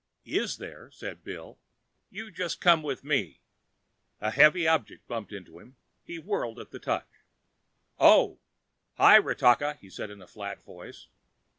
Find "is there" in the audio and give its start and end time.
0.25-0.89